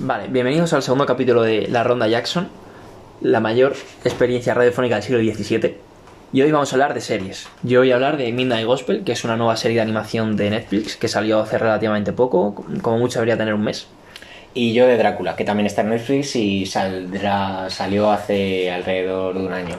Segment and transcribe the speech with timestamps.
[0.00, 2.46] Vale, bienvenidos al segundo capítulo de La Ronda Jackson,
[3.20, 5.74] la mayor experiencia radiofónica del siglo XVII.
[6.32, 7.48] Y hoy vamos a hablar de series.
[7.64, 10.50] Yo voy a hablar de Midnight Gospel, que es una nueva serie de animación de
[10.50, 13.88] Netflix que salió hace relativamente poco, como mucho debería tener un mes.
[14.54, 19.46] Y yo de Drácula, que también está en Netflix y saldrá, salió hace alrededor de
[19.46, 19.78] un año.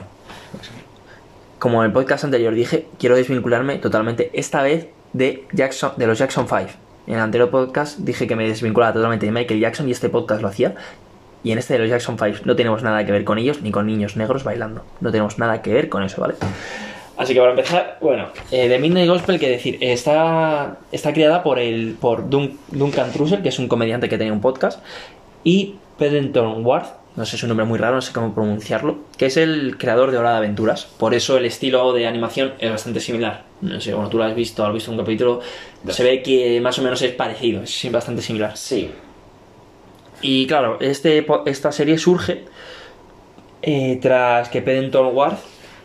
[1.58, 6.18] Como en el podcast anterior dije, quiero desvincularme totalmente, esta vez de, Jackson, de los
[6.18, 6.89] Jackson 5.
[7.10, 10.42] En el anterior podcast dije que me desvinculaba totalmente de Michael Jackson y este podcast
[10.42, 10.76] lo hacía.
[11.42, 13.72] Y en este de los Jackson 5 no tenemos nada que ver con ellos ni
[13.72, 14.84] con niños negros bailando.
[15.00, 16.34] No tenemos nada que ver con eso, ¿vale?
[17.16, 21.58] Así que para empezar, bueno, eh, The Midnight Gospel, que decir, está, está creada por,
[21.58, 24.80] el, por Dun- Duncan Trussell, que es un comediante que tenía un podcast,
[25.42, 26.86] y Peddenton Ward,
[27.20, 30.16] no sé su nombre muy raro, no sé cómo pronunciarlo, que es el creador de
[30.16, 30.86] Hora de Aventuras.
[30.86, 33.44] Por eso el estilo de animación es bastante similar.
[33.60, 35.42] No sé, bueno, tú lo has visto, has visto un capítulo,
[35.86, 38.56] se ve que más o menos es parecido, es bastante similar.
[38.56, 38.90] Sí.
[40.22, 42.46] Y claro, este, esta serie surge
[43.60, 45.36] eh, tras que Peddenton Ward,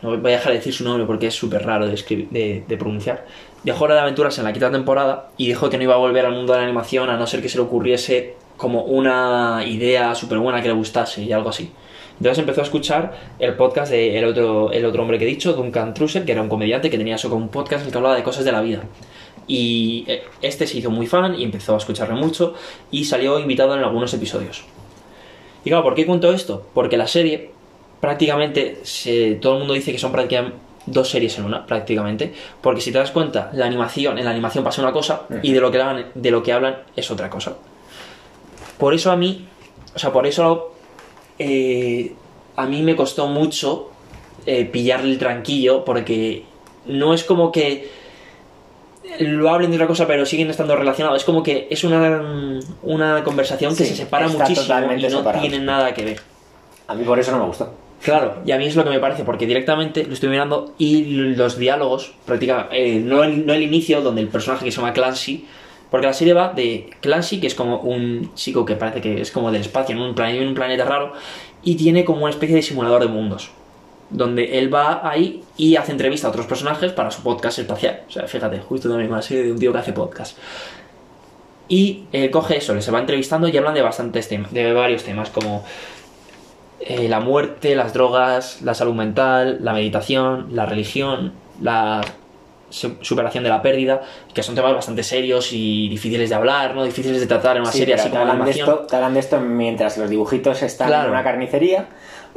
[0.03, 1.95] no voy a dejar de decir su nombre porque es súper raro de,
[2.31, 3.25] de, de pronunciar,
[3.65, 6.25] dejó Hora de Aventuras en la quinta temporada y dijo que no iba a volver
[6.25, 10.13] al mundo de la animación a no ser que se le ocurriese como una idea
[10.15, 11.71] súper buena que le gustase y algo así.
[12.17, 15.93] Entonces empezó a escuchar el podcast del otro, el otro hombre que he dicho, Duncan
[15.93, 18.15] Trussell, que era un comediante que tenía eso como un podcast en el que hablaba
[18.15, 18.83] de cosas de la vida.
[19.47, 22.53] Y eh, este se hizo muy fan y empezó a escucharle mucho
[22.89, 24.63] y salió invitado en algunos episodios.
[25.65, 26.65] Y claro, ¿por qué cuento esto?
[26.73, 27.51] Porque la serie
[27.99, 32.31] prácticamente se- todo el mundo dice que son prácticamente dos series en una, prácticamente,
[32.61, 35.59] porque si te das cuenta, la animación, en la animación pasa una cosa y de
[35.59, 37.55] lo que hablan, de lo que hablan es otra cosa.
[38.77, 39.45] Por eso a mí,
[39.95, 40.73] o sea, por eso
[41.39, 42.13] eh,
[42.55, 43.91] a mí me costó mucho
[44.45, 46.43] eh, pillarle el tranquillo, porque
[46.85, 47.89] no es como que
[49.19, 51.19] lo hablen de otra cosa, pero siguen estando relacionados.
[51.19, 55.41] Es como que es una, una conversación que Sí, se separa muchísimo y no separado.
[55.41, 56.19] tienen nada que ver.
[56.87, 57.73] A mí por eso no me gustó.
[58.03, 61.05] Claro, y a mí es lo que me parece, porque directamente lo estoy mirando y
[61.35, 65.47] los diálogos, prácticamente, no, el, no el inicio, donde el personaje que se llama Clancy,
[65.95, 69.31] porque la serie va de Clancy, que es como un chico que parece que es
[69.31, 70.13] como del espacio, en un,
[70.53, 71.13] planeta raro,
[71.63, 73.51] y tiene como una especie de simulador de mundos,
[74.09, 78.01] donde él va ahí y hace entrevista a otros personajes para su podcast espacial.
[78.09, 80.37] O sea, fíjate, justo también una serie de un tío que hace podcast.
[81.69, 85.29] Y eh, coge eso, se va entrevistando y hablan de bastantes temas, de varios temas,
[85.29, 85.63] como
[86.81, 91.31] eh, la muerte, las drogas, la salud mental, la meditación, la religión,
[91.61, 92.01] la
[92.69, 94.01] superación de la pérdida,
[94.33, 96.83] que son temas bastante serios y difíciles de hablar, ¿no?
[96.83, 98.69] Difíciles de tratar en una Sí, serie así como la hablan, de animación.
[98.69, 101.05] esto, te hablan de esto mientras los dibujitos están Claro.
[101.05, 101.87] en una carnicería,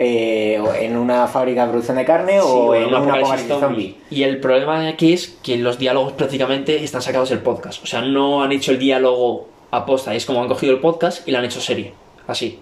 [0.00, 3.96] eh, o en una fábrica de producción de carne o, en un apocalipsis zombie.
[4.10, 7.82] Y el problema aquí es que los diálogos prácticamente están sacados del podcast.
[7.82, 10.14] O sea, no han hecho el diálogo aposta.
[10.14, 11.94] Es como han cogido el podcast y lo han hecho serie.
[12.28, 12.60] Así.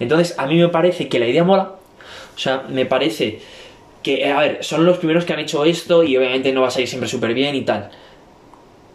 [0.00, 1.72] Entonces, a mí me parece que la idea mola.
[2.34, 3.40] O sea, me parece
[4.04, 6.70] que, a ver, son los primeros que han hecho esto y obviamente no va a
[6.70, 7.90] salir siempre súper bien y tal.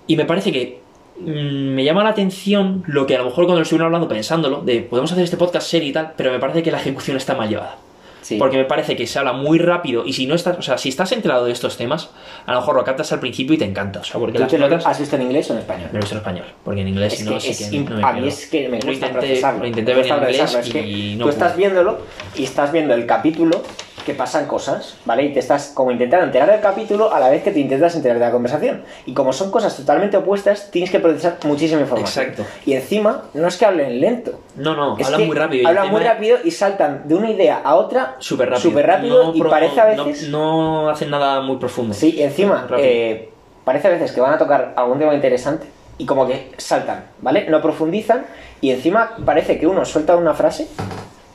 [0.08, 0.80] Y me parece que
[1.20, 4.62] mm, me llama la atención lo que a lo mejor cuando lo estuvieron hablando pensándolo,
[4.62, 7.36] de podemos hacer este podcast serie y tal, pero me parece que la ejecución está
[7.36, 7.76] mal llevada.
[8.22, 8.36] Sí.
[8.38, 10.90] Porque me parece que se habla muy rápido y si no estás, o sea, si
[10.90, 12.12] estás enterado de estos temas,
[12.46, 14.02] a lo mejor lo captas al principio y te encanta.
[14.02, 14.86] O sea, porque ¿Tú las te lo notas...
[14.86, 15.90] has visto en inglés o en español?
[15.92, 17.90] Lo he visto en español, porque en inglés Es si no que sí que imp-
[17.90, 19.60] no me a mí es que me Lo gusta intenté, procesarlo.
[19.62, 20.54] lo intenté me ver en inglés.
[20.56, 22.00] Es que y no tú estás viéndolo
[22.36, 23.64] y estás viendo el capítulo
[24.06, 25.24] que pasan cosas, ¿vale?
[25.24, 28.18] Y te estás como intentando enterar del capítulo a la vez que te intentas enterar
[28.20, 28.84] de la conversación.
[29.06, 32.26] Y como son cosas totalmente opuestas, tienes que procesar muchísima información.
[32.28, 32.46] Exacto.
[32.66, 34.40] Y encima, no es que hablen lento.
[34.56, 35.68] No, no, Es hablan que muy rápido.
[35.68, 38.70] Hablan encima muy rápido y saltan de una idea a otra Súper rápido.
[38.70, 40.30] súper rápido No y pro- parece a no- veces...
[40.30, 41.94] No, hacen nada muy profundo.
[41.94, 43.30] Sí, y encima, eh,
[43.64, 45.68] parece a veces que van a tocar algún tema interesante
[45.98, 47.50] y como que saltan, ¿vale?
[47.50, 48.26] No profundizan
[48.62, 50.68] y encima parece que uno suelta una frase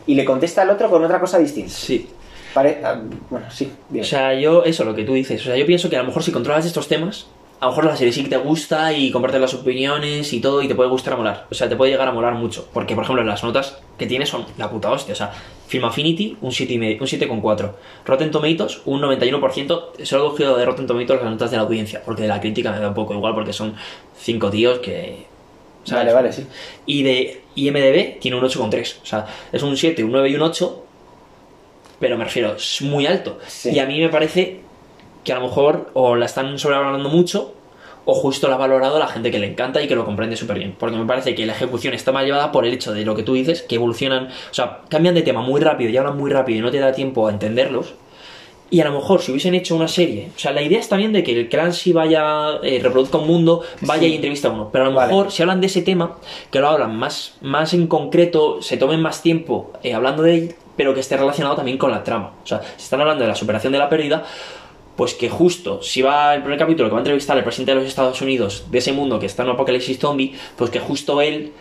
[0.07, 1.71] y le contesta al otro con otra cosa distinta.
[1.73, 2.11] Sí.
[2.55, 3.01] Pare- ah,
[3.31, 4.05] bueno, sí, bien.
[4.05, 5.41] O sea, yo, eso, lo que tú dices.
[5.43, 7.27] O sea, yo pienso que a lo mejor si controlas estos temas,
[7.61, 10.63] a lo mejor la serie sí que te gusta y compartes las opiniones y todo
[10.63, 11.47] y te puede gustar a molar.
[11.51, 12.69] O sea, te puede llegar a molar mucho.
[12.73, 15.15] Porque, por ejemplo, las notas que tiene son la puta hostia.
[15.15, 15.33] O sea,
[15.67, 17.07] Film Affinity, un 7,5 un
[17.43, 17.71] 7,4.
[18.05, 20.05] Rotten Tomatoes, un 91%.
[20.05, 22.03] Solo he cogido de Rotten Tomatoes las notas de la audiencia.
[22.05, 23.75] Porque de la crítica me da un poco igual porque son
[24.17, 25.27] cinco tíos que...
[25.85, 26.05] ¿sabes?
[26.05, 26.47] Vale, vale, sí.
[26.87, 28.97] Y de IMDB tiene un 8,3.
[29.03, 30.84] O sea, es un 7, un 9 y un 8.
[32.01, 33.39] Pero me refiero, es muy alto.
[33.47, 33.71] Sí.
[33.71, 34.61] Y a mí me parece
[35.23, 37.55] que a lo mejor o la están sobrevalorando mucho
[38.07, 40.59] o justo la ha valorado la gente que le encanta y que lo comprende súper
[40.59, 40.75] bien.
[40.79, 43.23] Porque me parece que la ejecución está mal llevada por el hecho de lo que
[43.23, 46.59] tú dices, que evolucionan, o sea, cambian de tema muy rápido y hablan muy rápido
[46.59, 47.95] y no te da tiempo a entenderlos.
[48.71, 51.13] Y a lo mejor si hubiesen hecho una serie, o sea, la idea está bien
[51.13, 54.09] de que el Clancy vaya, eh, reproduzca un mundo, vaya Sí.
[54.09, 55.13] y entrevista a uno, pero a lo Vale.
[55.13, 56.17] mejor si hablan de ese tema,
[56.51, 60.55] que lo hablan más, más en concreto, se tomen más tiempo eh, hablando de él,
[60.77, 62.33] pero que esté relacionado también con la trama.
[62.43, 64.25] O sea, si están hablando de la superación de la pérdida,
[64.97, 67.81] pues que justo, si va el primer capítulo que va a entrevistar al presidente de
[67.81, 71.21] los Estados Unidos de ese mundo que está en un apocalipsis zombie, pues que justo
[71.21, 71.53] él,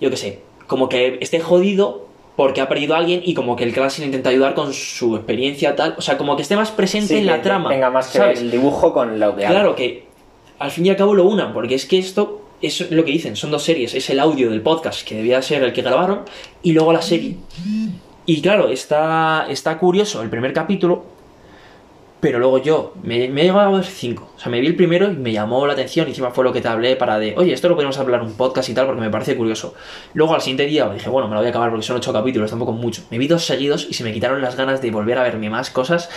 [0.00, 2.06] yo qué sé, como que esté jodido
[2.36, 5.16] porque ha perdido a alguien y como que el Clancy le intenta ayudar con su
[5.16, 7.68] experiencia tal, o sea, como que esté más presente Sí, en la trama.
[7.68, 10.06] Tenga más que el dibujo con lo que Claro que
[10.58, 13.34] al fin y al cabo lo unan, porque es que esto es lo que dicen,
[13.34, 16.20] son dos series, es el audio del podcast que debía ser el que grabaron
[16.62, 17.36] y luego la serie.
[18.26, 21.04] Y claro, está, está curioso el primer capítulo,
[22.20, 24.30] pero luego yo me, me he llegado a ver cinco.
[24.36, 26.06] O sea, me vi el primero y me llamó la atención.
[26.06, 28.28] Y encima fue lo que te hablé para de, oye, esto lo podemos hablar en
[28.28, 29.74] un podcast y tal, porque me parece curioso.
[30.14, 32.48] Luego al siguiente día dije, bueno, me lo voy a acabar porque son ocho capítulos,
[32.50, 33.02] tampoco mucho.
[33.10, 35.70] Me vi dos seguidos y se me quitaron las ganas de volver a verme más
[35.70, 36.08] cosas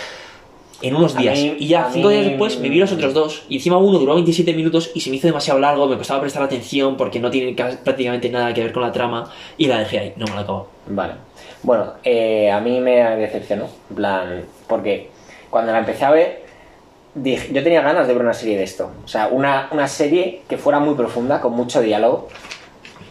[0.80, 1.36] en unos días.
[1.42, 3.42] mí- y ya cinco días después me vi los otros dos.
[3.48, 6.44] Y encima uno duró 27 minutos y se me hizo demasiado largo, me costaba prestar
[6.44, 9.28] atención porque no tiene ca- prácticamente nada que ver con la trama.
[9.58, 10.68] Y la dejé ahí, no me la acabo.
[10.86, 11.14] Vale.
[11.62, 13.66] Bueno, eh, a mí me decepcionó.
[13.90, 15.10] En plan, porque
[15.50, 16.42] cuando la empecé a ver,
[17.14, 18.90] dije, yo tenía ganas de ver una serie de esto.
[19.04, 22.28] O sea, una, una serie que fuera muy profunda, con mucho diálogo,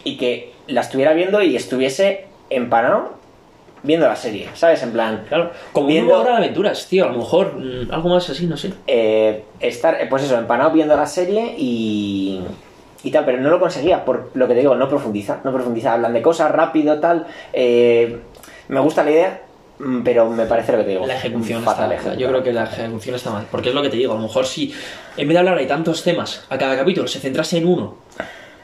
[0.04, 3.14] y que la estuviera viendo y estuviese empanado
[3.82, 4.82] viendo la serie, ¿sabes?
[4.82, 7.04] En plan, Claro, como viendo- una de aventuras, tío.
[7.04, 8.72] A lo mejor mm, algo más así, no sé.
[8.86, 12.40] eh, estar, eh, pues eso, empanado viendo la serie y,
[13.06, 15.92] y tal, pero no lo conseguía, por lo que te digo, no profundiza, no profundiza,
[15.92, 18.18] hablan de cosas rápido, tal, eh,
[18.68, 19.42] me gusta la idea,
[19.78, 21.06] mm, pero me parece lo que te digo.
[21.06, 22.20] La ejecución fatal está ejecutado.
[22.20, 23.46] Yo creo que la ejecución está mal.
[23.50, 24.74] Porque es lo que te digo, a lo mejor si
[25.16, 27.96] en vez de hablar de tantos temas a cada capítulo se centrase en uno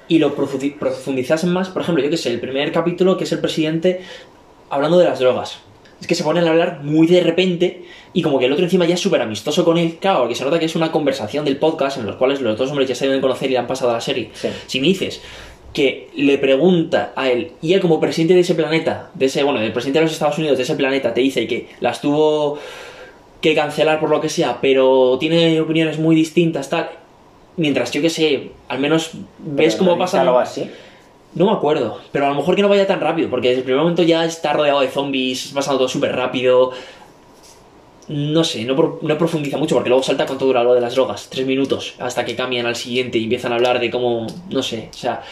[0.09, 3.33] y lo profundi- profundizasen más, por ejemplo, yo que sé, el primer capítulo que es
[3.33, 4.01] el presidente
[4.71, 5.61] hablando de las drogas.
[6.03, 8.85] Es que se ponen a hablar muy de repente y como que el otro encima
[8.87, 9.99] ya es súper amistoso con él.
[10.01, 12.69] Claro, que se nota que es una conversación del podcast en los cuales los dos
[12.71, 14.31] hombres ya se deben conocer y han pasado a la serie.
[14.35, 14.49] Sí.
[14.67, 15.23] Si me dices
[15.73, 19.61] que le pregunta a él y él como presidente de ese planeta, de ese, bueno,
[19.61, 22.59] del presidente de los Estados Unidos de ese planeta, te dice que las tuvo
[23.41, 26.91] que cancelar por lo que sea, pero tiene opiniones muy distintas, tal.
[27.57, 30.41] Mientras yo que sé, al menos ves Pero cómo ¿no dice pasa.
[30.41, 30.71] así?
[31.35, 33.65] No me acuerdo, pero a lo mejor que no vaya tan rápido, porque desde el
[33.65, 36.73] primer momento ya está rodeado de zombies, pasando todo súper rápido.
[38.09, 40.95] No sé, no, pro- no profundiza mucho, porque luego salta cuánto dura lo de las
[40.95, 44.27] drogas, tres minutos, hasta que cambian al siguiente y empiezan a hablar de cómo.
[44.51, 45.23] No sé, o sea.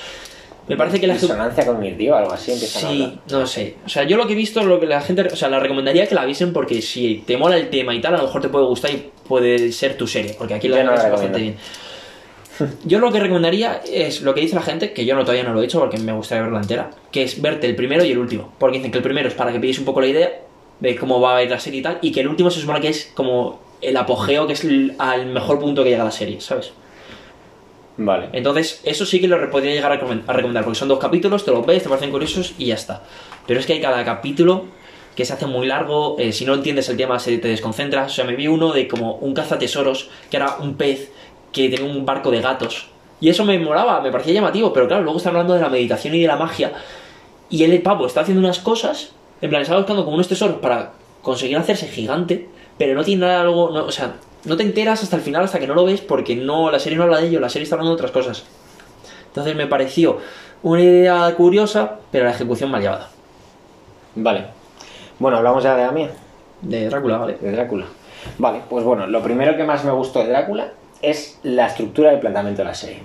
[0.69, 3.19] Me parece que la Disonancia cognitiva o algo así empiezan a Sí, hablar.
[3.29, 3.75] no sé.
[3.85, 5.23] O sea, yo lo que he visto, lo que la gente.
[5.23, 8.15] O sea, la recomendaría que la viesen porque si te mola el tema y tal,
[8.15, 10.95] a lo mejor te puede gustar y puede ser tu serie, porque aquí la no
[10.95, 11.57] es bastante bien.
[12.85, 15.53] Yo lo que recomendaría es lo que dice la gente, que yo no todavía no
[15.55, 18.19] lo he hecho porque me gustaría verla entera, que es verte el primero y el
[18.19, 18.53] último.
[18.59, 20.41] Porque dicen que el primero es para que pilléis un poco la idea
[20.81, 22.81] de cómo va a ir la serie y tal, y que el último se supone
[22.81, 26.41] que es como el apogeo, que es el- al mejor punto que llega la serie,
[26.41, 26.73] ¿sabes?
[27.97, 28.29] Vale.
[28.33, 31.67] Entonces, eso sí que lo podría llegar a recomendar, porque son dos capítulos, te los
[31.67, 33.03] ves, te parecen curiosos y ya está.
[33.47, 34.65] Pero es que hay cada capítulo
[35.15, 38.13] que se hace muy largo, eh, si no entiendes el tema se te desconcentras.
[38.13, 41.11] O sea, me vi uno de como un cazatesoros, que era un pez
[41.53, 42.89] que tenía un barco de gatos.
[43.21, 46.15] Y eso me molaba, me parecía llamativo, pero claro, luego está hablando de la meditación
[46.15, 46.73] y de la magia.
[47.51, 49.13] Y él, el pavo, está haciendo unas cosas,
[49.43, 52.49] en plan, está buscando como unos tesoros para conseguir hacerse gigante,
[52.79, 54.15] pero no tiene nada algo, no, o sea,
[54.45, 56.97] no te enteras hasta el final, hasta que no lo ves, porque no, la serie
[56.97, 58.45] no habla de ello, la serie está hablando de otras cosas.
[59.27, 60.19] Entonces me pareció
[60.63, 63.11] una idea curiosa, pero la ejecución mal llevada.
[64.15, 64.47] Vale.
[65.19, 66.11] Bueno, hablamos ya de la mía.
[66.63, 67.37] De Drácula, ¿vale?
[67.41, 67.87] de Drácula.
[68.39, 72.21] Vale, pues bueno, lo primero que más me gustó de Drácula es la estructura del
[72.21, 73.03] planteamiento de la serie.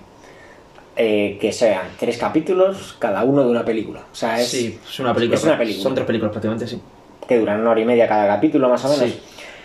[0.97, 4.05] Eh, que sean tres capítulos, cada uno de una película.
[4.11, 5.37] O sea, es, sí, es una película.
[5.37, 5.83] es una película.
[5.83, 6.81] Son tres películas prácticamente, sí.
[7.27, 9.09] que duran una hora y media cada capítulo, más o menos.
[9.09, 9.19] Sí.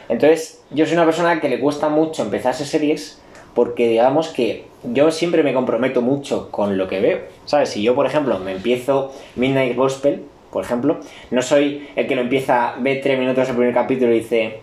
[0.08, 3.20] Entonces, yo soy una persona que le cuesta mucho empezarse series
[3.54, 7.20] porque digamos que yo siempre me comprometo mucho con lo que veo.
[7.44, 7.70] ¿Sabes?
[7.70, 10.98] Si yo, por ejemplo, me empiezo Midnight Gospel, por ejemplo,
[11.30, 14.60] no soy el que lo empieza, ve tres minutos el primer capítulo y dice,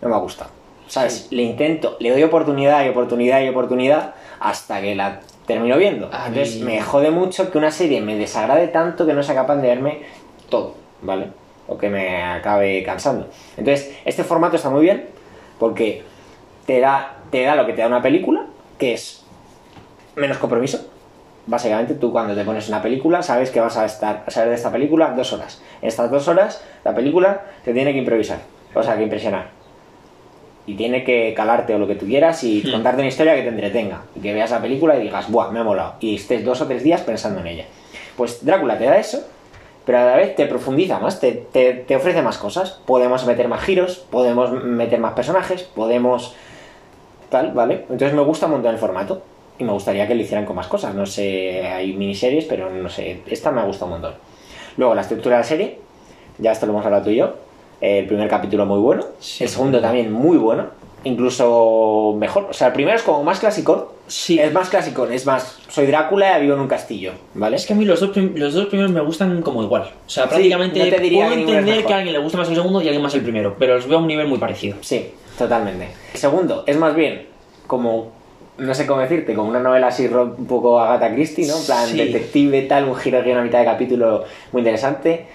[0.00, 0.50] no me ha gustado.
[0.92, 1.28] ¿Sabes?
[1.30, 6.10] Le intento, le doy oportunidad y oportunidad y oportunidad hasta que la termino viendo.
[6.12, 9.34] A Entonces mí- me jode mucho que una serie me desagrade tanto que no sea
[9.34, 10.00] capaz de verme
[10.50, 11.28] todo, ¿vale?
[11.66, 13.26] O que me acabe cansando.
[13.56, 15.06] Entonces, este formato está muy bien
[15.58, 16.02] porque
[16.66, 18.44] te da, te da lo que te da una película,
[18.78, 19.24] que es
[20.14, 20.90] menos compromiso.
[21.46, 24.56] Básicamente, tú cuando te pones una película sabes que vas a estar a saber de
[24.56, 25.62] esta película dos horas.
[25.80, 28.40] En estas dos horas, la película te tiene que improvisar,
[28.74, 29.61] o sea, que impresionar.
[30.72, 32.72] Y tiene que calarte o lo que tú quieras y Hmm.
[32.72, 34.02] contarte una historia que te entretenga.
[34.16, 35.94] Y que veas la película y digas, ¡buah, me ha molado!
[36.00, 37.64] Y estés dos o tres días pensando en ella.
[38.16, 39.22] Pues Drácula te da eso
[39.84, 42.80] pero a la vez te profundiza más, te, te, te ofrece más cosas.
[42.86, 46.36] Podemos meter más giros, podemos meter más personajes, podemos...
[47.30, 47.86] Tal, ¿vale?
[47.90, 49.22] Entonces me gusta un montón el formato.
[49.58, 50.94] Y me gustaría que lo hicieran con más cosas.
[50.94, 53.22] No sé, hay miniseries, pero no sé.
[53.26, 54.14] Esta me ha gustado un montón.
[54.76, 55.78] Luego, la estructura de la serie.
[56.38, 57.34] Ya esto lo hemos hablado tú y yo.
[57.82, 59.04] El primer capítulo muy bueno.
[59.18, 59.42] Sí.
[59.44, 60.66] el segundo también muy bueno.
[61.04, 62.46] Incluso mejor.
[62.50, 63.94] O sea, el primero es como más clásico.
[64.06, 64.38] Sí.
[64.38, 65.06] Es más clásico.
[65.06, 67.12] Es más, soy Drácula y vivo en un castillo.
[67.34, 67.56] ¿Vale?
[67.56, 69.90] Es que a mí los dos, los dos primeros me gustan como igual.
[70.06, 72.48] O sea, prácticamente no te diría puedo que entender que a alguien le gusta más
[72.48, 74.38] el segundo y a alguien más el primero, pero los veo a un nivel muy
[74.38, 74.76] parecido.
[74.80, 75.88] Sí, totalmente.
[76.14, 77.26] El segundo es más bien
[77.66, 78.12] como,
[78.58, 81.56] no sé cómo decirte, como una novela así un poco Agatha Christie, ¿no?
[81.58, 81.96] En plan Sí.
[81.96, 84.22] detective, tal, un giro de guion a mitad de capítulo
[84.52, 85.26] muy interesante,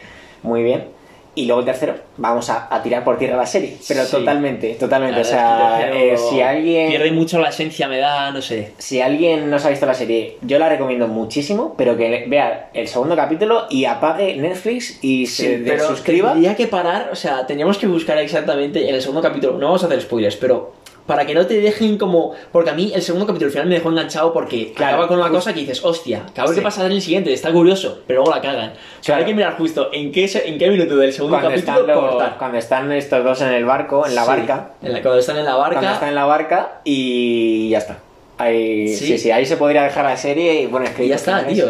[0.44, 0.96] muy bien.
[1.38, 4.12] Y luego el tercero, vamos a, a tirar por tierra la serie, pero Sí.
[4.12, 5.22] totalmente, totalmente.
[5.22, 6.90] O sea, verdad es que eh, si alguien...
[6.90, 8.72] Pierde mucho la esencia, me da, no sé.
[8.80, 12.72] Si alguien no se ha visto la serie, yo la recomiendo muchísimo, pero que vea
[12.74, 16.32] el segundo capítulo y apague Netflix y se suscriba.
[16.32, 19.60] tendría que parar, o sea, teníamos que buscar exactamente en el segundo capítulo.
[19.60, 20.74] No vamos a hacer spoilers, pero
[21.08, 22.34] para que no te dejen como.
[22.52, 25.18] Porque a mí el segundo capítulo al final me dejó enganchado porque Claro, acaba con
[25.18, 25.38] una justo.
[25.40, 26.56] cosa que dices, hostia, que a ver Sí.
[26.58, 28.70] qué pasa en el siguiente, está curioso, pero luego la cagan.
[28.72, 29.20] O sea, Claro.
[29.22, 32.10] hay que mirar justo en qué, en qué minuto del segundo Cuando capítulo están, los-
[32.12, 32.36] cortar.
[32.38, 35.38] cuando están estos dos en el barco, en la Sí, barca, en la- cuando están
[35.38, 35.76] en la barca.
[35.80, 38.00] cuando están en la barca y ya está.
[38.40, 39.06] Ahí, Sí.
[39.08, 39.18] sí.
[39.18, 41.66] sí, ahí se podría dejar la serie y bueno, Y ya está, tío.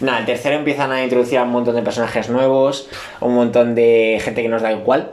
[0.00, 2.88] Nada, el tercero empiezan a introducir a un montón de personajes nuevos,
[3.20, 5.12] un montón de gente que nos da igual.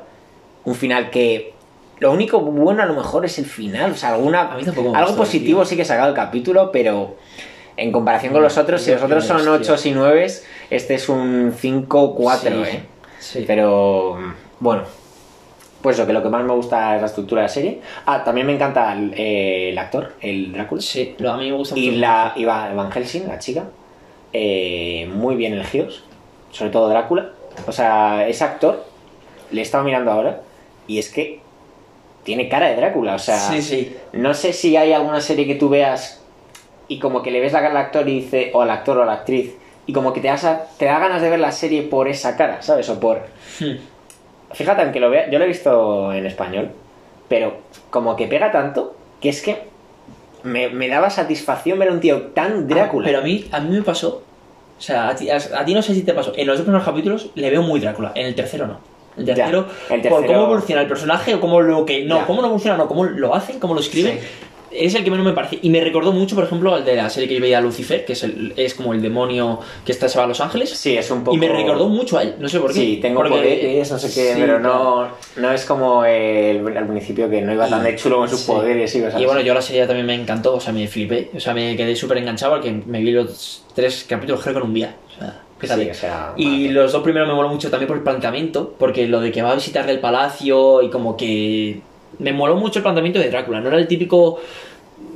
[0.66, 1.54] Un final que.
[2.00, 3.92] Lo único bueno a lo mejor es el final.
[3.92, 4.52] O sea, alguna,
[4.94, 7.16] algo positivo sí que ha sacado el capítulo, pero
[7.78, 9.74] en comparación con los otros, si Los otros son primeros, tío.
[9.76, 10.28] 8 y 9,
[10.70, 12.84] este es un 5-4, Sí, ¿eh?
[13.20, 13.44] sí.
[13.48, 14.18] Pero
[14.60, 14.84] bueno,
[15.82, 17.82] pues lo que lo que más me gusta es la estructura de la serie.
[18.06, 20.82] Ah, también me encanta el, eh, el actor, el Drácula.
[20.82, 22.00] Sí, lo- a mí me gusta Y mucho.
[22.02, 23.64] la y va Van Helsing, la chica,
[24.34, 26.04] eh, muy bien elegidos,
[26.52, 27.30] sobre todo Drácula.
[27.68, 28.86] O sea, ese actor,
[29.52, 30.42] le he estado mirando ahora,
[30.88, 31.40] y es que
[32.24, 33.16] tiene cara de Drácula.
[33.16, 33.96] O sea, Sí, sí.
[34.14, 36.22] no sé si hay alguna serie que tú veas
[36.88, 39.04] y como que le ves la cara al actor y dice, o al actor o
[39.04, 39.54] a la actriz,
[39.86, 42.36] y como que te, das a- te da ganas de ver la serie por esa
[42.38, 42.90] cara, ¿sabes?
[42.90, 43.24] O por...
[43.60, 43.76] Hmm.
[44.54, 46.72] Fíjate, aunque lo vea, yo lo he visto en español,
[47.28, 47.58] pero
[47.92, 49.58] como que pega tanto que es que
[50.44, 53.06] me, me daba satisfacción ver a un tío tan Drácula.
[53.06, 54.24] Ah, pero a mí, a mí me pasó.
[54.78, 56.34] O sea, a ti, a, a ti no sé si te pasó.
[56.36, 58.12] En los dos primeros capítulos le veo muy Drácula.
[58.16, 58.80] En el tercero no.
[59.20, 59.60] El Ya, tercero,
[59.90, 62.04] el por tercero- cómo evoluciona el personaje o cómo lo que.
[62.06, 62.26] No, Ya.
[62.26, 64.20] cómo no evoluciona, no, cómo lo hacen, cómo lo escriben.
[64.20, 64.26] Sí.
[64.72, 65.58] Es el que menos me parece.
[65.64, 68.14] Y me recordó mucho, por ejemplo, al de la serie que yo veía Lucifer, que
[68.14, 70.70] es, el, es como el demonio que está se va a Los Ángeles.
[70.70, 71.36] sí, es un poco...
[71.36, 72.80] Y me recordó mucho a él, no sé por qué.
[72.80, 75.08] Sí, tengo Porque- poderes, no sé qué, Sí, pero no,
[75.38, 78.52] no es como el, al principio que no iba tan de chulo con sus Sí.
[78.52, 81.32] poderes y cosas Y bueno, yo la serie también me encantó, o sea, me flipé.
[81.36, 84.66] O sea, me quedé súper enganchado porque me vi los tres capítulos creo que en
[84.68, 84.96] un día.
[85.16, 88.04] O sea, Sí, o sea, y los dos primeros me moló mucho también por el
[88.04, 91.82] planteamiento, porque lo de que va a visitarle el palacio y como que...
[92.18, 94.40] Me moló mucho el planteamiento de Drácula, no era el típico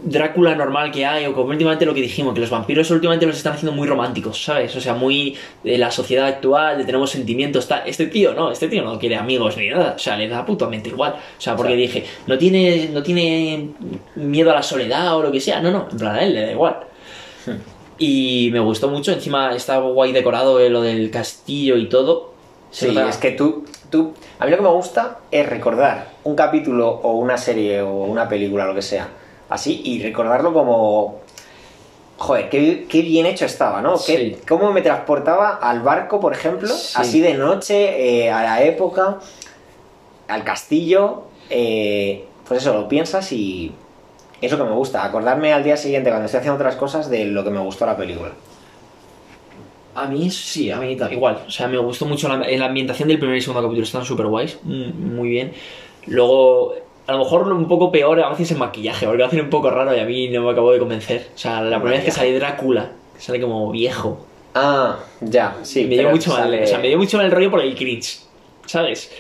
[0.05, 3.37] Drácula normal que hay, o como últimamente lo que dijimos, que los vampiros últimamente los
[3.37, 4.75] están haciendo muy románticos, ¿sabes?
[4.75, 7.83] O sea, muy de la sociedad actual, de tenemos sentimientos, tal.
[7.85, 10.89] Este tío no, este tío no quiere amigos ni nada, o sea, le da putamente
[10.89, 11.13] igual.
[11.13, 13.69] O sea, porque O sea- dije, no tiene, no tiene
[14.15, 16.41] miedo a la soledad o lo que sea, no, no, en plan, a él le
[16.41, 16.77] da igual.
[17.97, 22.31] Y me gustó mucho, encima está guay decorado eh, lo del castillo y todo.
[22.71, 24.13] Se Sí, nota- es que tú, tú...
[24.39, 28.27] A mí lo que me gusta es recordar un capítulo o una serie o una
[28.27, 29.09] película, lo que sea,
[29.49, 31.21] así, y recordarlo como...
[32.17, 33.93] Joder, qué, qué bien hecho estaba, ¿no?
[33.95, 34.37] Qué- Sí.
[34.47, 36.69] ¿Cómo me transportaba al barco, por ejemplo?
[36.69, 36.93] Sí.
[36.95, 39.19] Así de noche, eh, a la época,
[40.27, 41.23] al castillo.
[41.49, 43.71] eh, pues eso, lo piensas y...
[44.43, 47.25] Es lo que me gusta, acordarme al día siguiente cuando estoy haciendo otras cosas de
[47.25, 48.31] lo que me gustó la película.
[49.95, 51.43] A mí sí, a mí igual.
[51.47, 54.25] O sea, me gustó mucho la, la ambientación del primer y segundo capítulo, están súper
[54.25, 55.53] guays, mm, muy bien.
[56.07, 56.73] Luego,
[57.05, 59.69] a lo mejor un poco peor a veces el maquillaje, porque lo hacen un poco
[59.69, 61.27] raro y a mí no me acabo de convencer.
[61.35, 65.85] O sea, la primera vez que sale Drácula, que sale como viejo, Ah, ya, sí.
[65.85, 67.75] me dio mucho mal, sale- o sea, me dio mucho mal el rollo por el
[67.75, 68.19] cringe,
[68.65, 69.11] ¿sabes?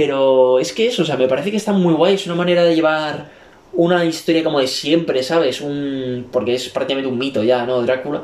[0.00, 2.64] Pero es que eso, o sea, me parece que está muy guay, es una manera
[2.64, 3.26] de llevar
[3.74, 5.60] una historia como de siempre, ¿sabes?
[5.60, 7.82] Un porque es prácticamente un mito ya, ¿no?
[7.82, 8.22] Drácula.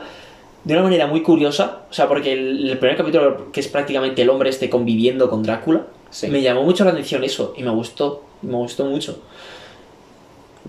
[0.64, 4.22] De una manera muy curiosa, o sea, porque el, el primer capítulo, que es prácticamente
[4.22, 6.28] el hombre este conviviendo con Drácula, Sí.
[6.28, 9.18] me llamó mucho la atención eso, y me gustó, me gustó mucho.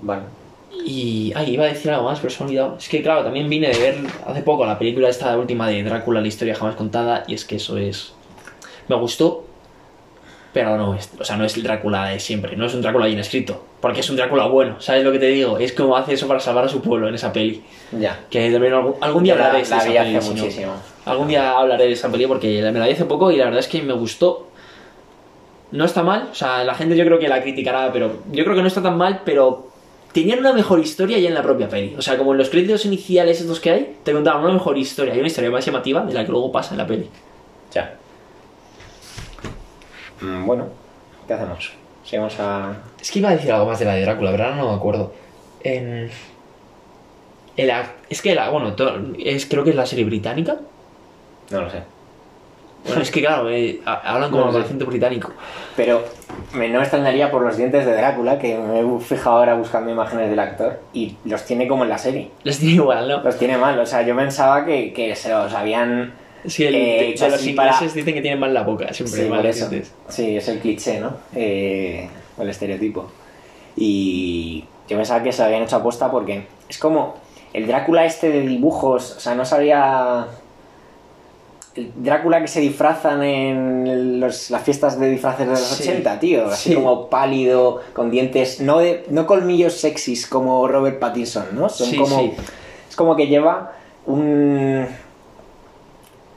[0.01, 0.23] Bueno,
[0.85, 1.31] Y.
[1.35, 2.77] Ay, iba a decir algo más, pero se me ha olvidado.
[2.77, 3.95] Es que, claro, también vine de ver
[4.25, 7.55] hace poco la película esta última de Drácula, la historia jamás contada, y es que
[7.55, 8.11] eso es.
[8.89, 9.45] Me gustó,
[10.57, 13.05] pero no es, o sea, no es el Drácula de siempre, no es un Drácula
[13.05, 15.57] bien escrito, porque es un Drácula bueno, ¿sabes lo que te digo?
[15.59, 17.63] Es como hace eso para salvar a su pueblo en esa peli.
[17.91, 18.19] Ya.
[18.29, 20.21] Que también algún, algún día La- hablaré de esa hace peli, no.
[20.21, 20.71] muchísimo.
[21.05, 23.59] Algún día hablaré de esa peli porque me la vi hace poco y la verdad
[23.59, 24.47] es que me gustó.
[25.71, 28.55] No está mal, o sea, la gente yo creo que la criticará, pero yo creo
[28.55, 29.67] que no está tan mal, pero
[30.13, 31.93] tenían una mejor historia ya en la propia peli.
[31.97, 35.13] O sea, como en los créditos iniciales estos que hay, te contaban una mejor historia,
[35.13, 37.07] hay una historia más llamativa de la que luego pasa en la peli.
[37.73, 37.95] Ya.
[40.21, 40.65] Mm, bueno,
[41.27, 41.73] ¿qué hacemos?
[42.03, 42.73] Sigamos a.
[42.99, 44.75] Es que iba a decir algo más de la de Drácula, pero ahora no me
[44.75, 45.13] acuerdo.
[45.63, 46.09] En...
[47.57, 50.55] el ac- es que la, bueno, to- es, creo que es la serie británica.
[51.51, 51.81] No lo sé.
[52.85, 55.31] Bueno, es que claro, eh, ha- hablan como No acento británico.
[55.75, 56.05] Pero
[56.53, 60.29] me, no extrañaría por los dientes de Drácula, que me he fijado ahora buscando imágenes
[60.29, 62.31] del actor, y los tiene como en la serie.
[62.43, 63.21] Les tiene igual, ¿no?
[63.23, 66.13] Los tiene mal, o sea, yo pensaba que, que se los habían.
[66.47, 68.93] Sí, el, Eh, de- hecho de los ingleses para- dicen que tienen mal la boca,
[68.93, 69.69] siempre Sí, mal eso.
[70.09, 71.13] Sí, es el cliché, ¿no?
[71.35, 72.07] Eh,
[72.39, 73.11] el estereotipo.
[73.75, 77.15] Y yo pensaba que se lo habían hecho aposta porque es como
[77.53, 80.27] el Drácula este de dibujos, o sea, no sabía...
[81.75, 85.83] El Drácula que se disfrazan en los- las fiestas de disfraces de los Sí.
[85.83, 86.47] 80, tío.
[86.47, 86.75] Así Sí.
[86.75, 91.69] como pálido, con dientes, no, de, no colmillos sexys como Robert Pattinson, ¿no?
[91.69, 92.19] Son Sí, como...
[92.19, 92.31] sí.
[92.89, 93.73] Es como que lleva
[94.07, 94.87] un...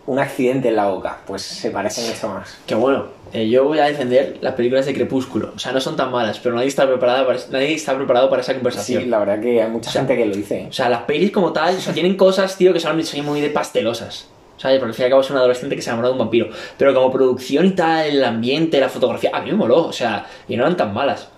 [0.06, 2.58] Un accidente en la boca, pues se parece mucho más.
[2.66, 5.52] Que bueno, eh, yo voy a defender las películas de Crepúsculo.
[5.54, 8.42] O sea, no son tan malas, pero nadie está preparado para, nadie está preparado para
[8.42, 9.10] esa Sí, conversación.
[9.10, 10.66] la verdad que hay mucha O sea, gente que lo dice.
[10.68, 13.40] O sea, las pelis como tal, o sea, tienen cosas, tío, que son son muy
[13.40, 14.26] de pastelosas.
[14.56, 14.78] ¿Sabes?
[14.78, 16.48] Porque al fin y al cabo es un adolescente que se enamora de un vampiro.
[16.76, 19.86] Pero como producción y tal, el ambiente, la fotografía, a mí me moló.
[19.86, 21.28] O sea, y no eran tan malas.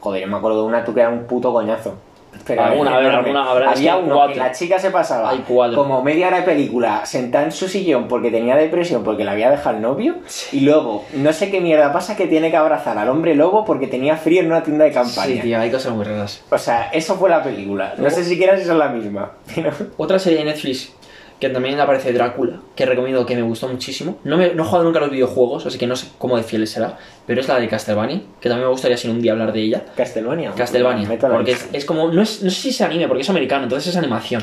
[0.00, 1.94] Joder, yo me acuerdo de una tú que era un puto coñazo.
[2.46, 3.96] Pero Alguna, a ver, alguna, habrá- es había
[4.32, 8.06] que la chica se pasaba Hay como media hora de película sentada en su sillón
[8.08, 10.16] porque tenía depresión porque la había dejado el novio
[10.52, 13.86] y luego no sé qué mierda pasa que tiene que abrazar al hombre lobo porque
[13.86, 15.34] tenía frío en una tienda de campaña.
[15.36, 16.42] Sí, tío, hay cosas muy raras.
[16.50, 17.94] O sea, eso fue la película.
[17.96, 19.30] No sé siquiera si son la misma.
[19.96, 20.92] Otra serie de Netflix
[21.40, 24.18] que también aparece Drácula, que recomiendo que me gustó muchísimo.
[24.24, 26.42] No, me, no he jugado nunca a los videojuegos, así que no sé cómo de
[26.42, 29.52] fiel será, pero es la de Castlevania, que también me gustaría sin un día hablar
[29.52, 29.84] de ella.
[29.96, 30.52] Castlevania.
[30.52, 33.64] Castlevania, porque es, es como, no, es, no sé si es anime, porque es americano,
[33.64, 34.42] entonces es animación.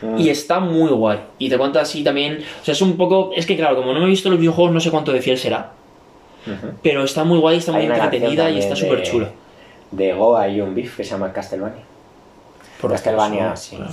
[0.00, 0.18] Mm.
[0.18, 1.18] Y está muy guay.
[1.38, 3.98] Y te cuenta así también, o sea, es un poco, es que claro, como no
[3.98, 5.72] me he visto los videojuegos, no sé cuánto de fiel será,
[6.46, 6.68] Ujú.
[6.82, 9.30] pero está muy guay, está muy entretenida y está súper chula.
[9.90, 11.82] De Goa y un beef que se llama Castlevania.
[12.80, 13.76] Por Castlevania, sí.
[13.76, 13.92] claro.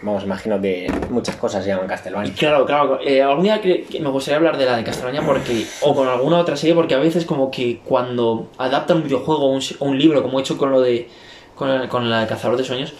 [0.00, 2.32] Vamos, imagino que muchas cosas se llaman Castlevania.
[2.34, 2.98] Claro, claro.
[3.02, 6.08] eh, algún día que, que me gustaría hablar de la de Castlevania porque, o con
[6.08, 10.22] alguna otra serie, porque a veces como que cuando adaptan un videojuego o un, libro,
[10.22, 11.10] como he hecho con lo de
[11.54, 12.94] con, el- con la de Cazador de Sueños,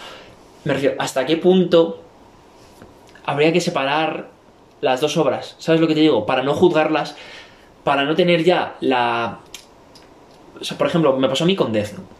[0.65, 2.03] me refiero, ¿hasta qué punto
[3.25, 4.29] habría que separar
[4.83, 5.57] las dos obras?
[5.59, 6.27] ¿Sabes lo que te digo?
[6.27, 7.17] Para no juzgarlas,
[7.85, 9.39] para no tener ya la...
[10.61, 12.16] O sea, por ejemplo, me pasó a mí con Death Note.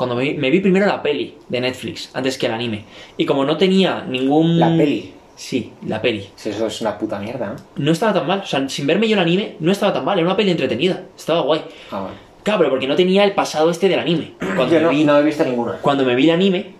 [0.00, 2.84] Cuando me vi, me vi primero la peli de Netflix, antes que el anime.
[3.18, 4.58] Y como no tenía ningún...
[4.58, 5.12] La peli.
[5.36, 6.26] Sí, la peli.
[6.36, 7.56] Si eso es una puta mierda, ¿no?
[7.76, 8.40] No estaba tan mal.
[8.40, 10.18] O sea, sin verme yo el anime, no estaba tan mal.
[10.18, 11.02] Era una peli entretenida.
[11.14, 11.60] Estaba guay.
[11.90, 12.14] Ah, bueno.
[12.42, 14.32] Claro, pero porque no tenía el pasado este del anime.
[14.56, 15.72] Cuando, Yo me, no, vi, no he visto ninguna.
[15.82, 16.72] cuando me vi el anime,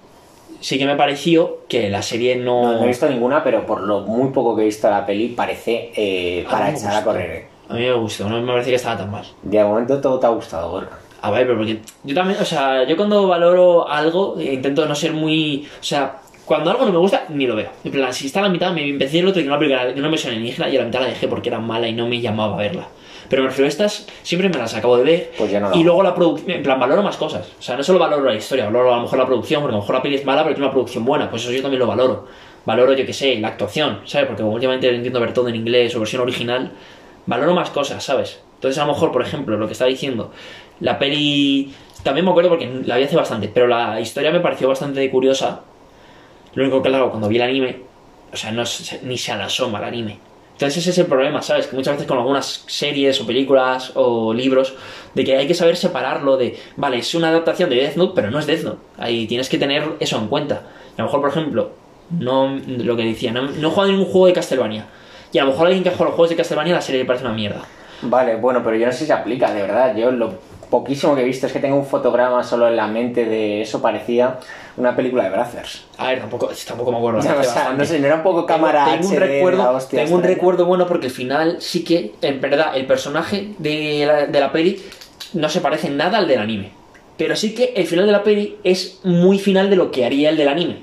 [0.60, 2.62] sí que me pareció que la serie no...
[2.62, 5.28] No, no he visto ninguna, pero por lo muy poco que he visto la peli,
[5.28, 7.30] parece eh, para echar a correr.
[7.30, 7.46] eh.
[7.68, 9.24] A mí me gustó, no me parecía que estaba tan mal.
[9.42, 10.98] De momento todo te ha gustado, Gorka.
[11.22, 14.94] A ver, pero porque yo también, o sea, yo cuando valoro algo, eh, intento no
[14.94, 15.66] ser muy.
[15.80, 17.70] O sea, cuando algo no me gusta, ni lo veo.
[17.84, 20.00] En plan, si está a la mitad, me empecé el otro que una película de
[20.00, 22.20] una versión alienígena y a la mitad la dejé porque era mala y no me
[22.20, 22.88] llamaba a verla.
[23.28, 25.30] Pero me refiero a estas, siempre me las acabo de ver.
[25.38, 27.52] Pues yo no Y luego la producción, en plan, valoro más cosas.
[27.58, 29.76] O sea, no solo valoro la historia, valoro a lo mejor la producción, porque a
[29.76, 31.30] lo mejor la peli es mala, pero tiene una producción buena.
[31.30, 32.26] Pues eso yo también lo valoro.
[32.66, 34.26] Valoro, yo que sé, la actuación, ¿sabes?
[34.26, 36.72] Porque últimamente entiendo ver todo en inglés o versión original,
[37.26, 38.40] valoro más cosas, ¿sabes?
[38.56, 40.32] Entonces, a lo mejor, por ejemplo, lo que estaba diciendo,
[40.80, 41.74] la peli.
[42.02, 45.60] También me acuerdo porque la vi hace bastante, pero la historia me pareció bastante curiosa.
[46.54, 47.82] Lo único que, claro, cuando vi el anime,
[48.32, 48.64] o sea, no
[49.02, 50.18] ni se asoma el anime.
[50.60, 51.68] Entonces ese es el problema, ¿sabes?
[51.68, 54.74] Que muchas veces con algunas series o películas o libros,
[55.14, 58.30] de que hay que saber separarlo de, vale, es una adaptación de Death Note, pero
[58.30, 58.78] no es Death Note.
[58.98, 60.62] Ahí tienes que tener eso en cuenta.
[60.96, 61.70] Y a lo mejor, por ejemplo,
[62.10, 64.86] no lo que decía, no, no he jugado ningún juego de Castlevania.
[65.32, 67.06] Y a lo mejor alguien que ha jugado los juegos de Castlevania la serie le
[67.06, 67.62] parece una mierda.
[68.02, 69.96] Vale, bueno, pero yo no sé si se aplica, de verdad.
[69.96, 70.34] Yo lo
[70.70, 73.82] poquísimo que he visto es que tengo un fotograma solo en la mente de eso
[73.82, 74.38] parecía
[74.76, 75.84] una película de Brazzers.
[75.98, 77.18] A ver, tampoco, tampoco me acuerdo.
[77.20, 79.20] O sea, o sea, no sé, no era un poco cámara tengo, tengo un HD
[79.20, 80.34] de la recuerdo, hostia tengo un extraña.
[80.36, 84.52] recuerdo bueno porque al final sí que, en verdad, el personaje de la, de la
[84.52, 84.80] peli
[85.34, 86.72] no se parece en nada al del anime.
[87.16, 90.30] Pero sí que el final de la peli es muy final de lo que haría
[90.30, 90.78] el del anime.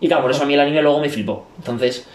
[0.00, 1.46] Y claro, por eso a mí el anime luego me flipó.
[1.58, 2.06] Entonces,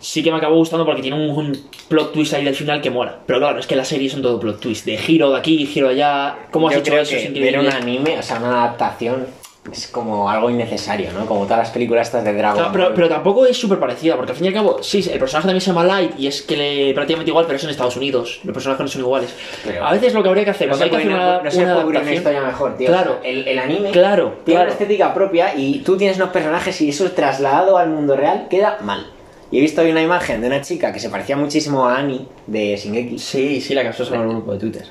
[0.00, 1.56] sí que me acabó gustando porque tiene un, un
[1.88, 3.18] plot twist ahí del final que mola.
[3.26, 4.84] Pero claro, es que las series son todo plot twist.
[4.86, 6.36] De giro de aquí, giro de allá.
[6.50, 7.10] ¿Cómo has Yo hecho creo eso?
[7.12, 7.50] que increíble.
[7.52, 9.26] ver un anime, o sea, una adaptación,
[9.70, 11.26] es como algo innecesario, ¿no?
[11.26, 14.32] Como todas las películas estas de Dragon Claro, pero, pero tampoco es súper parecida, porque
[14.32, 16.56] al fin y al cabo, sí, el personaje también se llama Light y es que
[16.56, 18.40] le prácticamente igual, pero es en Estados Unidos.
[18.42, 19.34] Los personajes no son iguales.
[19.62, 21.50] Pero- a veces lo que habría que hacer, no cuando hay que hacer una, no
[21.50, 22.14] se una una adaptación.
[22.14, 22.86] historia mejor, tío.
[22.88, 23.16] Claro.
[23.18, 24.62] O sea, el, el anime Claro, tiene claro.
[24.64, 28.78] una estética propia y tú tienes unos personajes y eso trasladado al mundo real queda
[28.80, 29.06] mal.
[29.50, 32.26] Y he visto hoy una imagen de una chica que se parecía muchísimo a Annie
[32.46, 33.18] de Shingeki.
[33.18, 34.86] Sí, sí, la que en el grupo de Twitter.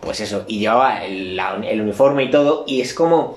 [0.00, 3.36] Pues eso, y llevaba el, la- el uniforme y todo, y es como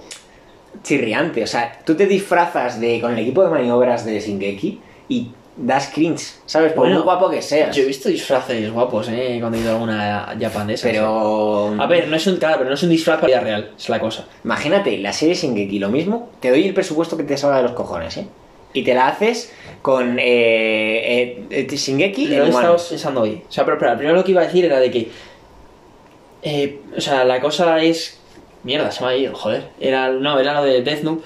[0.84, 1.44] chirriante.
[1.44, 4.80] O sea, tú te disfrazas de con el equipo de maniobras de Shingeki
[5.10, 6.72] y das cringe, ¿sabes?
[6.72, 7.76] Por Bueno, muy guapo que seas.
[7.76, 9.38] Yo he visto disfraces guapos, ¿eh?
[9.42, 10.88] Cuando he ido a alguna japonesa.
[10.88, 11.76] Pero.
[11.80, 13.72] A ver, no es un, claro, pero no es un disfraz para la vida real,
[13.78, 14.26] es la cosa.
[14.46, 17.74] Imagínate, la serie Shingeki, lo mismo, te doy el presupuesto que te salga de los
[17.74, 18.28] cojones, ¿eh?
[18.74, 20.24] Y te la haces con eh,
[21.22, 23.42] eh, eh, Shingeki Lo he estado pensando hoy.
[23.48, 25.12] O sea, pero espera, primero lo que iba a decir era de que.
[26.44, 28.20] eh, o sea, la cosa es.
[28.64, 29.70] Mierda, se me ha ido, joder.
[29.80, 31.24] Era, no, era lo de Death Note.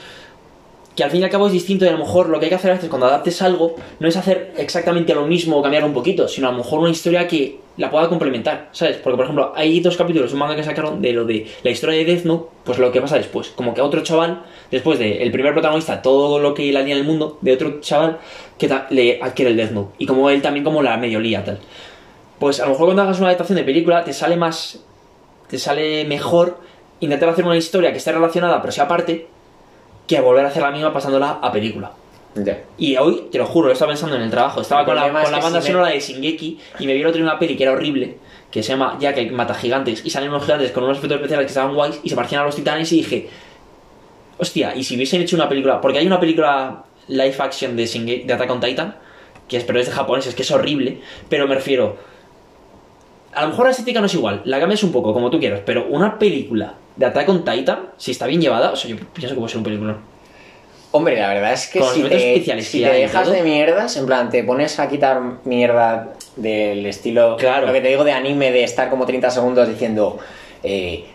[0.96, 2.50] Que al fin y al cabo es distinto y a lo mejor lo que hay
[2.50, 5.88] que hacer a veces cuando adaptes algo no es hacer exactamente lo mismo o cambiarlo
[5.88, 8.98] un poquito, sino a lo mejor una historia que la pueda complementar, ¿sabes?
[8.98, 11.98] Porque, por ejemplo, hay dos capítulos, un manga que sacaron de lo de la historia
[11.98, 13.50] de Death Note, pues lo que pasa después.
[13.50, 17.02] Como que otro chaval, después de el primer protagonista, todo lo que la lía en
[17.02, 18.20] el mundo, de otro chaval
[18.58, 19.96] que le adquiere el Death Note.
[19.98, 21.60] Y como él también como la medio lía, tal.
[22.40, 24.80] Pues a lo mejor cuando hagas una adaptación de película te sale más.
[25.50, 26.60] te sale mejor
[27.02, 29.28] intentar hacer una historia que esté relacionada pero sea aparte
[30.08, 31.92] que volver a hacer la misma pasándola a película.
[32.78, 34.60] Y hoy, te lo juro, lo estaba pensando en el trabajo.
[34.62, 36.94] Estaba El con la, es con la banda si me- sonora de Shingeki y me
[36.94, 38.18] vi el otro una peli que era horrible,
[38.52, 41.46] que se llama Jack el mata gigantes, y salen unos gigantes con unos efectos especiales
[41.46, 43.30] que estaban guays y se parecían a los titanes y dije,
[44.38, 48.24] hostia, y si hubiesen hecho una película, porque hay una película live action de, Shingeki,
[48.28, 48.96] de Attack on Titan,
[49.48, 51.96] que es, pero es de japoneses, que es horrible, pero me refiero,
[53.34, 55.62] a lo mejor la estética no es igual, la cambias un poco, como tú quieras,
[55.66, 59.36] pero una película de Attack on Titan, si está bien llevada, o sea, yo pienso
[59.36, 59.98] que puede ser un película.
[60.92, 63.24] Hombre, la verdad es que Con si te, especiales si que te hay y dejas
[63.24, 63.34] todo.
[63.34, 67.36] de mierdas, en plan, te pones a quitar mierda del estilo.
[67.38, 67.68] Claro.
[67.68, 70.18] Lo que te digo de anime, de estar como 30 segundos diciendo.
[70.64, 71.06] Eh,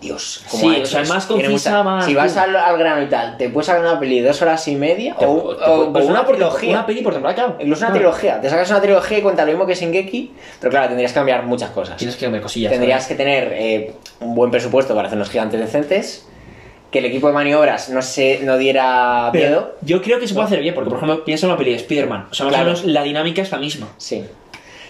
[0.00, 3.36] Dios, ¿cómo Sí, o sea, más concisa, más- Si vas al, al grano y tal,
[3.36, 6.04] te puedes sacar una peli de dos horas y media Te- o, te- o- pues
[6.04, 6.70] o una, por- trilogía.
[6.70, 7.56] Una peli por temporada, claro.
[7.60, 8.10] Incluso una Claro.
[8.12, 8.40] trilogía.
[8.40, 10.30] Te sacas una trilogía y cuenta lo mismo que Shingeki,
[10.60, 11.96] pero claro, tendrías que cambiar muchas cosas.
[11.96, 12.70] Tienes que cambiar cosillas.
[12.70, 13.08] Tendrías ¿sabes?
[13.18, 16.26] que tener eh, un buen presupuesto para hacer unos gigantes decentes.
[16.92, 19.74] Que el equipo de maniobras no se no diera Pero miedo.
[19.82, 21.76] yo creo que se puede hacer bien, porque por ejemplo, piensa en una peli de
[21.78, 22.28] Spider-Man.
[22.30, 22.70] O sea, más Claro.
[22.70, 23.88] o menos la dinámica es la misma.
[23.98, 24.24] Sí.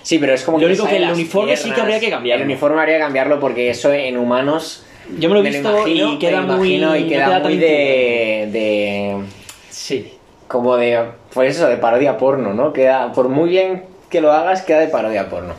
[0.02, 2.08] Sí, pero es como Lo que único sale que el uniforme sí que habría que
[2.08, 2.44] cambiarlo.
[2.44, 4.84] El uniforme habría que cambiarlo porque eso en humanos.
[5.18, 6.74] Yo me lo he visto imagino, y queda muy.
[6.74, 9.22] imagino y queda, queda muy de, de.
[9.70, 10.12] Sí.
[10.46, 11.02] Como de.
[11.32, 12.72] Pues eso, de parodia porno, ¿no?
[12.72, 13.12] Queda.
[13.12, 15.54] Por muy bien que lo hagas, queda de parodia porno.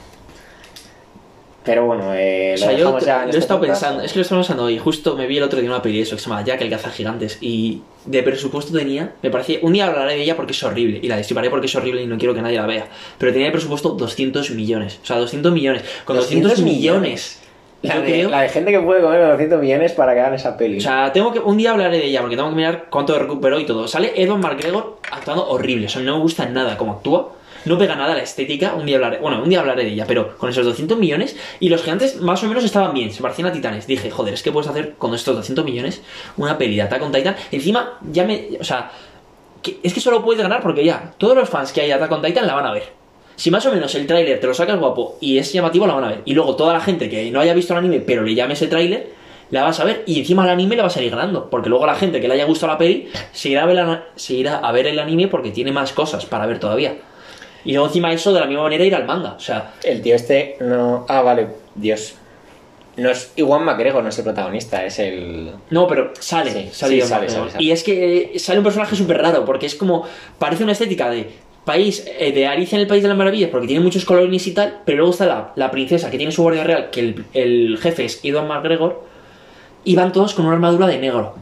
[1.64, 3.82] Pero bueno, eh, O lo sea, yo ya en lo he este estado podcast.
[3.82, 4.80] pensando, es que lo estaba pensando hoy.
[4.80, 6.76] Justo me vi el otro día una peli de eso que se llama Jack el
[6.78, 9.60] gigantes Y de presupuesto tenía, me parecía.
[9.62, 11.00] Un día hablaré de ella porque es horrible.
[11.02, 12.88] Y la destriparé porque es horrible y no quiero que nadie la vea.
[13.18, 15.00] Pero tenía de presupuesto 200 millones.
[15.04, 15.84] O sea, 200 millones.
[16.06, 17.40] Con 200, 200 millones.
[17.82, 18.30] La yo de, creo.
[18.30, 20.80] la de gente que puede comer 200 millones para que hagan esa peli.
[20.80, 21.40] O sea, tengo que.
[21.40, 23.88] Un día hablaré de ella porque tengo que mirar cuánto recuperó y todo.
[23.88, 25.86] Sale Edward McGregor actuando horrible.
[25.86, 27.34] O sea, no me gusta nada cómo actúa.
[27.66, 28.74] No pega nada la estética.
[28.76, 29.18] Un día hablaré.
[29.20, 31.38] Bueno, un día hablaré de ella, pero con esos 200 millones.
[31.60, 33.12] Y los gigantes más o menos estaban bien.
[33.14, 33.88] Se parecían a titanes.
[33.88, 36.02] Dije, joder, es que puedes hacer con estos 200 millones
[36.38, 37.36] una peli de Attack on Titan.
[37.52, 38.48] Encima, ya me.
[38.60, 38.92] O sea,
[39.62, 41.14] que- es que solo puedes ganar porque ya.
[41.18, 42.99] Todos los fans que hay de Attack on Titan la van a ver.
[43.40, 46.04] Si más o menos el tráiler te lo sacas guapo y es llamativo, la van
[46.04, 46.22] a ver.
[46.26, 48.68] Y luego toda la gente que no haya visto el anime, pero le llame ese
[48.68, 49.08] tráiler,
[49.50, 50.04] la vas a ver.
[50.06, 51.50] Y encima el anime la vas a ir ganando.
[51.50, 54.04] Porque luego la gente que le haya gustado la peli se irá a ver, la-
[54.16, 56.96] se irá a ver el anime porque tiene más cosas para ver todavía.
[57.66, 59.34] Y luego encima eso, de la misma manera, ir al manga.
[59.34, 61.06] O sea, El tío este no.
[61.08, 62.16] Ah, vale, Dios.
[62.98, 65.52] No es Iwan McGregor, no es el protagonista, es el.
[65.70, 67.64] No, pero sale, Sí, sale, sí, sale, sale, sale.
[67.64, 70.06] Y es que sale un personaje súper raro, porque es como.
[70.38, 71.30] Parece una estética de
[71.70, 74.56] país, eh, de Alicia en el País de las Maravillas, porque tiene muchos colorines y
[74.56, 77.78] tal, pero luego está la, la princesa que tiene su guardia real, que el, el
[77.78, 79.04] jefe es Ian McGregor,
[79.84, 81.36] y van todos con una armadura de negro.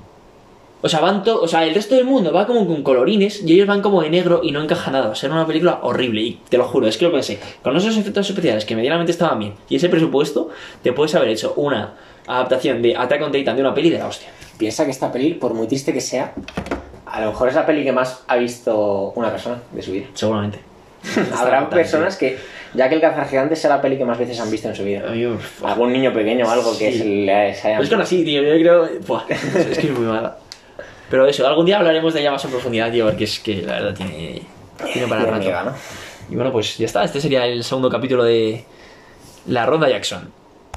[0.81, 1.43] O sea, van todos.
[1.43, 4.09] O sea, el resto del mundo va como con colorines y ellos van como de
[4.09, 5.07] negro y no encaja nada.
[5.07, 6.21] Va a ser una película horrible.
[6.21, 7.39] Y te lo juro, es que lo pensé.
[7.63, 10.49] Con esos efectos especiales que medianamente estaban bien y ese presupuesto,
[10.83, 11.95] te puedes haber hecho una
[12.27, 14.29] adaptación de Attack on Titan de una peli de la hostia.
[14.57, 16.35] Piensa que esta peli, por muy triste que sea,
[17.09, 20.07] a lo mejor es la peli que más ha visto una persona de su vida.
[20.13, 20.59] Seguramente.
[21.35, 22.37] Habrá personas que,
[22.73, 24.83] ya que el cazar gigante sea la peli que más veces han visto en su
[24.83, 25.03] vida.
[25.63, 27.79] Algún niño pequeño o algo que se haya.
[27.79, 28.89] Es que así, tío, yo creo.
[29.05, 30.37] Buah, es que es muy mala.
[31.09, 33.73] Pero eso, algún día hablaremos de ella más en profundidad, tío, porque es que la
[33.73, 34.41] verdad tiene.
[34.91, 35.75] Tiene para rato.
[36.29, 37.03] Y bueno, pues ya está.
[37.03, 38.65] Este sería el segundo capítulo de
[39.47, 40.29] La Ronda Jackson.